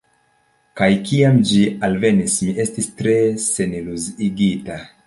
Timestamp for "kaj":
0.79-0.87